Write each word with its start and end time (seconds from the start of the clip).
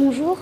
Bonjour. 0.00 0.38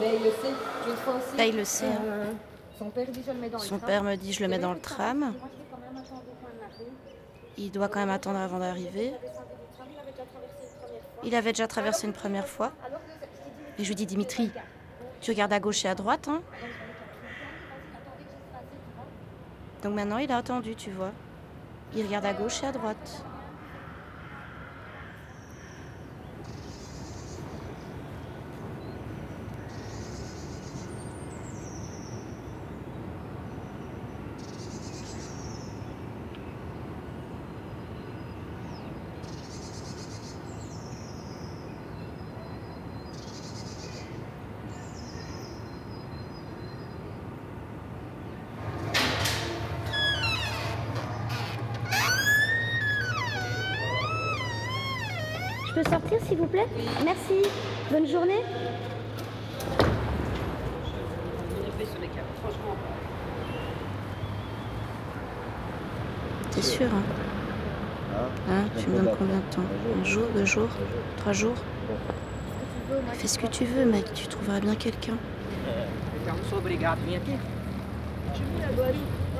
Mais 0.00 0.16
il 0.16 0.24
le 0.24 0.30
sait. 0.30 0.54
Une 0.88 0.96
fois 0.96 1.14
aussi. 1.16 1.36
Là, 1.36 1.46
il 1.46 1.56
le 1.56 1.64
sait. 1.64 1.86
hein. 1.86 2.00
euh, 2.04 2.32
son 2.78 2.90
père 2.90 3.06
dit 3.08 3.22
je 3.26 3.32
le 3.32 3.38
mets 3.38 3.50
dans 3.50 3.58
le 3.58 3.64
Son 3.64 3.78
train. 3.78 3.86
père 3.86 4.02
me 4.02 4.14
dit 4.16 4.32
je 4.32 4.40
le 4.42 4.48
mets 4.48 4.58
dans 4.58 4.72
le 4.72 4.80
tram. 4.80 5.18
Moi, 5.18 5.28
je 5.34 5.58
vais 5.58 5.64
quand 5.70 5.78
même 5.78 5.96
attendre 6.02 6.22
au 6.26 6.42
coin 6.42 6.50
de 6.54 6.60
la 6.60 6.66
rue. 6.78 6.90
Il 7.58 7.70
doit 7.70 7.88
quand 7.88 8.00
même 8.00 8.10
attendre 8.10 8.38
avant 8.38 8.58
d'arriver. 8.58 9.12
Il 11.24 11.34
avait 11.34 11.52
déjà 11.52 11.66
traversé 11.66 12.06
une 12.06 12.14
première 12.14 12.46
fois. 12.46 12.72
Et 13.78 13.84
je 13.84 13.88
lui 13.88 13.94
dis 13.94 14.06
Dimitri, 14.06 14.50
tu 15.20 15.30
regardes 15.30 15.52
à 15.52 15.60
gauche 15.60 15.84
et 15.84 15.88
à 15.88 15.94
droite. 15.94 16.28
Hein 16.28 16.40
Donc 19.82 19.94
maintenant, 19.94 20.18
il 20.18 20.30
a 20.32 20.38
attendu, 20.38 20.74
tu 20.76 20.90
vois. 20.90 21.12
Il 21.94 22.06
regarde 22.06 22.24
à 22.24 22.32
gauche 22.32 22.62
et 22.62 22.66
à 22.66 22.72
droite. 22.72 23.24
Je 55.70 55.74
peux 55.82 55.88
sortir 55.88 56.18
s'il 56.26 56.36
vous 56.36 56.48
plaît 56.48 56.66
Merci. 57.04 57.48
Bonne 57.92 58.06
journée. 58.06 58.42
T'es 66.50 66.62
sûr, 66.62 66.86
hein 66.86 67.02
Hein, 68.50 68.64
Tu 68.76 68.88
me 68.88 68.96
donnes 68.96 69.14
combien 69.16 69.36
de 69.36 69.54
temps 69.54 69.62
Un 70.00 70.04
jour, 70.04 70.24
deux 70.34 70.44
jours, 70.44 70.68
trois 71.18 71.32
jours 71.32 71.54
Fais 73.12 73.28
ce 73.28 73.38
que 73.38 73.46
tu 73.46 73.64
veux, 73.64 73.84
mec. 73.84 74.12
Tu 74.12 74.26
trouveras 74.26 74.58
bien 74.58 74.74
quelqu'un. 74.74 75.14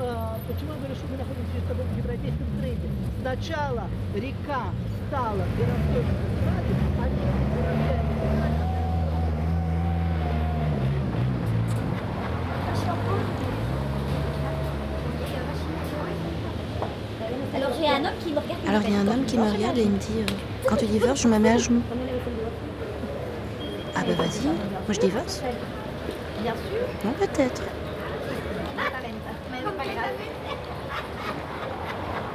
говорю, 0.00 0.16
а, 0.16 0.38
почему 0.48 0.72
я 0.72 0.78
говорю, 0.78 0.94
что 0.94 1.06
мы 1.06 1.16
находимся 1.16 1.58
с 1.58 1.68
тобой 1.68 1.84
в 1.84 1.98
европейском 1.98 2.46
тренде? 2.60 2.88
Сначала 3.20 3.84
река 4.14 4.62
стала 5.08 5.44
городской 5.56 6.04
магистралью, 6.04 6.76
а 6.98 7.08
не 7.08 7.26
Alors 17.54 17.72
j'ai 17.78 17.88
un 17.88 18.04
homme 18.04 18.18
qui 18.22 18.32
me 18.32 18.38
regarde. 18.38 18.68
Alors, 18.68 18.82
il 18.86 18.92
y 18.92 18.96
a 18.96 19.00
un 19.00 19.08
homme 19.08 19.24
qui 19.24 19.38
me 19.38 19.50
regarde 19.50 19.78
et 19.78 19.82
il 19.82 19.90
me 19.90 19.98
dit 19.98 20.20
euh, 20.20 20.26
Quand 20.66 20.76
tu 20.76 20.86
divorces, 20.86 21.22
je 21.22 21.28
me 21.28 21.38
mets 21.38 21.52
à 21.52 21.58
genoux. 21.58 21.82
Ah, 23.94 24.02
bah 24.06 24.14
vas-y. 24.18 24.46
Moi, 24.46 24.90
je 24.90 25.00
divorce 25.00 25.42
Bien 26.42 26.52
sûr. 26.52 26.86
Non, 27.04 27.12
peut-être. 27.18 27.62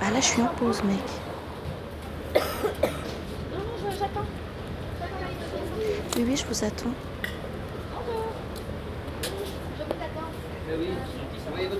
Ah, 0.09 0.11
là, 0.12 0.21
je 0.21 0.27
suis 0.27 0.41
en 0.41 0.47
pause, 0.47 0.85
mec. 0.85 1.01
Non, 2.33 2.41
non, 3.51 3.91
j'attends. 3.91 4.25
Oui, 6.17 6.25
oui, 6.29 6.36
je 6.36 6.47
vous 6.47 6.64
attends. 6.64 6.95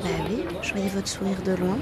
Bah 0.03 0.09
oui, 0.28 0.45
je 0.61 0.73
voyais 0.73 0.89
votre 0.89 1.06
sourire 1.06 1.41
de 1.45 1.53
loin. 1.53 1.78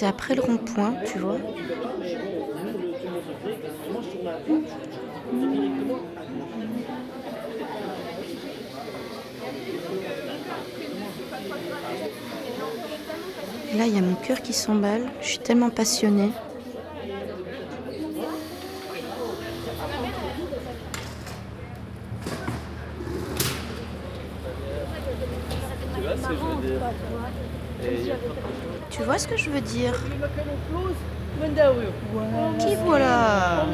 C'est 0.00 0.06
après 0.06 0.34
le 0.34 0.40
rond-point, 0.40 0.94
tu 1.04 1.18
vois. 1.18 1.36
Là, 13.76 13.86
il 13.86 13.94
y 13.94 13.98
a 13.98 14.00
mon 14.00 14.14
cœur 14.14 14.40
qui 14.40 14.54
s'emballe. 14.54 15.10
Je 15.20 15.26
suis 15.26 15.38
tellement 15.38 15.68
passionnée. 15.68 16.30
Tu 28.90 29.02
vois 29.02 29.18
ce 29.18 29.28
que 29.28 29.36
je 29.36 29.50
veux 29.50 29.60
dire? 29.60 29.94
Qui 32.58 32.74
voilà? 32.84 33.64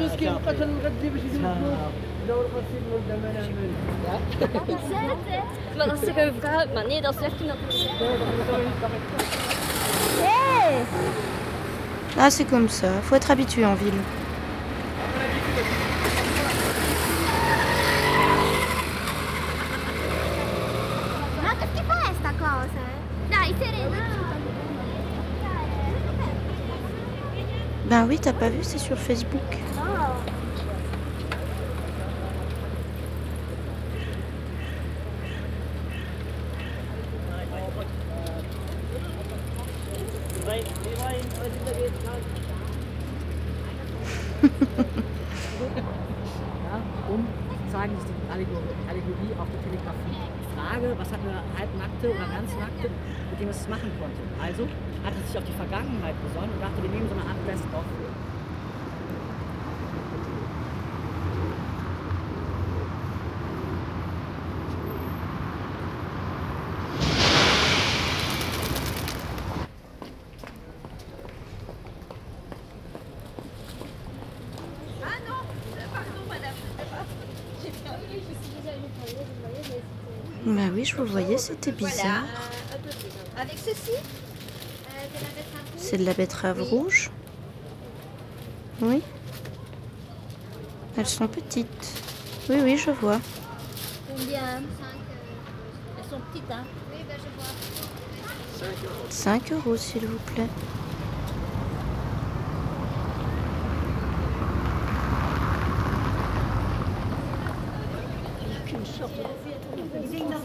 Ah, 12.19 12.29
c'est 12.29 12.45
comme 12.45 12.69
ça. 12.69 12.87
Faut 13.03 13.15
être 13.15 13.31
habitué 13.31 13.65
en 13.65 13.75
ville. 13.75 13.93
Ben 27.89 28.05
oui, 28.07 28.19
t'as 28.21 28.33
pas 28.33 28.49
vu, 28.49 28.59
c'est 28.63 28.77
sur 28.77 28.97
Facebook. 28.97 29.41
Die 47.67 47.75
Allegorie. 48.31 49.37
Frage, 50.57 50.97
was 50.97 51.11
hat 51.11 51.19
eine 51.21 51.37
halbnackte 51.53 52.09
oder 52.09 52.25
ganz 52.33 52.49
nackte, 52.57 52.89
mit 53.29 53.39
dem 53.39 53.49
es 53.49 53.61
es 53.61 53.67
machen 53.69 53.91
konnte. 53.99 54.17
Also 54.41 54.63
hat 55.05 55.13
er 55.13 55.27
sich 55.27 55.37
auf 55.37 55.45
die 55.45 55.53
Vergangenheit 55.53 56.15
besonnen 56.25 56.49
und 56.49 56.61
dachte, 56.61 56.81
wir 56.81 56.89
nehmen 56.89 57.07
so 57.07 57.13
eine 57.13 57.29
Art 57.29 57.45
Best-of. 57.45 57.85
Ben 80.45 80.71
oui, 80.73 80.85
je 80.85 80.95
vous 80.95 81.05
voyais, 81.05 81.37
c'était 81.37 81.71
bizarre. 81.71 82.23
Avec 83.37 83.57
ceci 83.57 83.91
C'est 85.77 85.97
de 85.97 86.05
la 86.05 86.13
betterave 86.13 86.61
rouge 86.61 87.11
Oui. 88.81 89.01
Elles 90.97 91.05
sont 91.05 91.27
petites. 91.27 91.67
Oui, 92.49 92.57
oui, 92.63 92.77
je 92.77 92.91
vois. 92.91 93.19
Combien? 94.07 94.61
Elles 95.97 96.09
sont 96.09 96.19
petites, 96.31 96.51
hein 96.51 96.63
Oui, 96.91 96.99
ben 97.07 97.17
je 97.17 98.65
vois. 98.65 98.71
5 99.09 99.51
euros, 99.51 99.77
s'il 99.77 100.05
vous 100.07 100.19
plaît. 100.33 100.47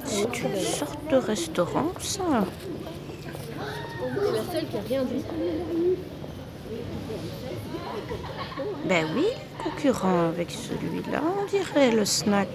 C'est 0.05 0.43
une 0.43 0.61
sorte 0.61 1.11
de 1.11 1.17
restaurant, 1.17 1.93
ça. 1.99 2.45
C'est 3.99 4.33
la 4.33 4.53
seule 4.53 4.69
qui 4.69 4.77
a 4.77 4.81
rien 4.81 5.05
dit. 5.05 5.25
Ben 8.87 9.07
oui, 9.15 9.27
concurrent 9.63 10.29
avec 10.29 10.51
celui-là, 10.51 11.23
on 11.41 11.47
dirait 11.47 11.91
le 11.93 12.05
snack. 12.05 12.49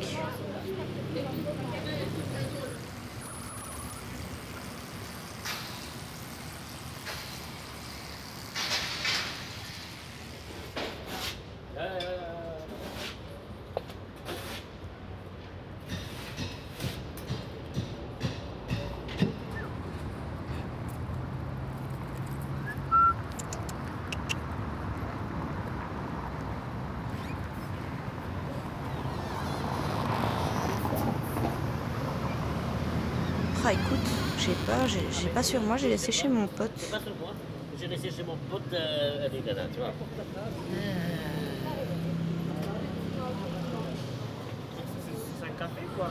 Ah 33.70 33.74
écoute, 33.74 34.00
j'ai 34.40 34.54
pas, 34.66 34.88
j'ai 34.88 35.28
pas 35.28 35.44
sur 35.44 35.60
moi, 35.60 35.76
j'ai 35.76 35.90
laissé 35.90 36.10
chez 36.10 36.30
mon 36.30 36.48
pote. 36.48 36.72
Pas 36.90 37.02
sur 37.02 37.14
moi. 37.20 37.34
J'ai 37.78 37.88
laissé 37.88 38.10
chez 38.10 38.24
mon 38.24 38.38
pote 38.50 38.62
euh, 38.72 39.28
tu 39.30 39.42
vois. 39.80 39.92
C'est 45.38 45.46
un 45.46 45.50
café 45.60 45.82
quoi. 45.98 46.10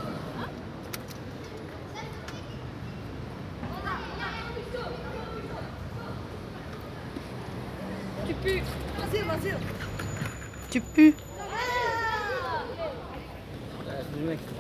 Tu 8.29 8.35
pues 8.35 8.63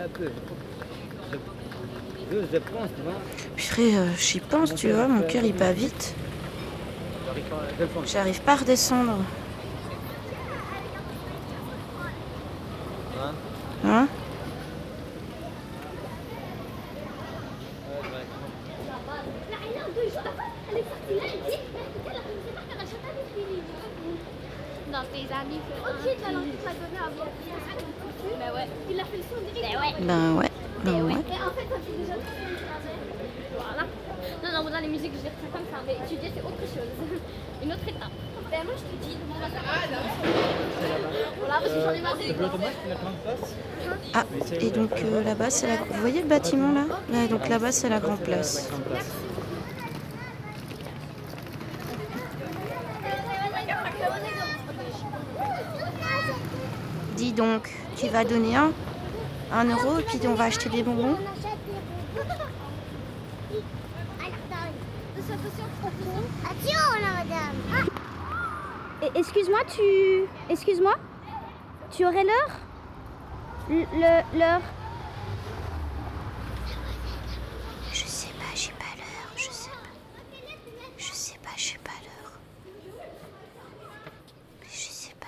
un 0.00 0.08
peu. 0.08 0.30
Je, 1.30 1.32
je 1.32 1.36
pense, 1.36 1.36
tu 1.36 1.36
vois. 1.36 1.38
Purée, 1.38 1.44
euh, 1.92 2.05
j'y 4.18 4.40
pense, 4.40 4.74
tu 4.74 4.90
vois, 4.90 5.08
mon 5.08 5.22
cœur 5.22 5.44
il 5.44 5.54
bat 5.54 5.72
vite. 5.72 6.14
J'arrive 8.06 8.40
pas 8.42 8.52
à 8.52 8.56
redescendre. 8.56 9.18
Hein 13.18 13.34
Hein 13.84 14.08
Dans 24.92 25.04
tes 25.12 25.32
amis. 25.34 25.60
Non, 34.96 35.02
non, 35.02 35.08
musiques, 35.08 35.12
je 35.14 35.20
dirais 35.20 35.34
ça 35.42 35.58
comme 35.58 35.66
ça. 35.70 35.82
Mais 35.86 35.94
étudier, 35.94 36.32
c'est 36.34 36.42
autre 36.42 36.60
chose. 36.60 37.20
Une 37.62 37.72
autre 37.72 37.88
étape. 37.88 38.10
Ben 38.50 38.60
moi, 38.64 38.74
je 38.76 38.82
te 38.82 39.04
dis, 39.04 39.16
on 39.28 39.40
va 39.40 39.48
faire 39.48 39.62
Voilà, 41.38 41.54
parce 41.60 41.72
que 41.72 41.80
j'en 41.80 41.92
ai 41.92 42.00
marre 42.00 42.16
Ah, 44.14 44.24
et 44.60 44.70
donc 44.70 44.92
euh, 44.92 45.24
là-bas, 45.24 45.50
c'est 45.50 45.66
la... 45.66 45.76
Vous 45.76 46.00
voyez 46.00 46.22
le 46.22 46.28
bâtiment 46.28 46.72
là 46.72 46.82
Ouais, 47.12 47.26
donc 47.26 47.48
là-bas, 47.48 47.72
c'est 47.72 47.88
la 47.88 47.98
grande 47.98 48.20
place. 48.20 48.70
Dis 57.16 57.32
donc, 57.32 57.70
tu 57.96 58.06
vas 58.08 58.24
donner 58.24 58.54
un, 58.54 58.70
un 59.52 59.64
euro 59.64 59.98
et 59.98 60.02
puis 60.02 60.20
on 60.28 60.34
va 60.34 60.44
acheter 60.44 60.68
des 60.68 60.84
bonbons 60.84 61.16
Attention 66.44 67.00
madame. 67.02 67.88
Excuse-moi, 69.14 69.60
tu. 69.74 70.26
Excuse-moi 70.50 70.94
Tu 71.90 72.04
aurais 72.06 72.24
l'heure? 72.24 72.60
Le- 73.68 74.38
L'heure? 74.38 74.60
Je 77.92 78.04
sais 78.06 78.28
pas, 78.38 78.54
j'ai 78.54 78.72
pas 78.72 78.84
l'heure, 78.96 79.32
je 79.36 79.50
sais 79.50 79.70
pas. 79.70 79.76
Je 80.96 81.12
sais 81.12 81.38
pas, 81.42 81.50
j'ai 81.56 81.78
pas 81.78 81.90
l'heure. 82.02 82.32
Je 84.62 84.68
sais 84.78 85.14
pas. 85.20 85.26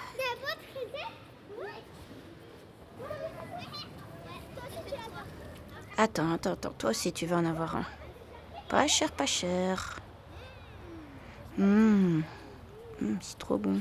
Attends, 5.97 6.33
attends, 6.33 6.53
attends. 6.53 6.73
Toi 6.79 6.91
aussi, 6.91 7.13
tu 7.13 7.27
vas 7.27 7.37
en 7.39 7.45
avoir 7.45 7.77
un. 7.77 7.85
Pas 8.69 8.87
cher, 8.87 9.11
pas 9.13 9.27
cher. 9.27 9.99
Hum, 11.59 12.23
Hum, 13.01 13.19
c'est 13.21 13.39
trop 13.39 13.59
bon. 13.59 13.81